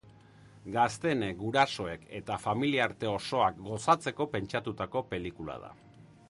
Gazteenek, 0.75 1.35
gurasoek 1.41 2.07
eta 2.21 2.37
familiarte 2.45 3.11
osoak 3.11 3.61
gozatzeko 3.69 4.29
pentsatutako 4.37 5.05
pelikula 5.13 5.61
da. 5.67 5.71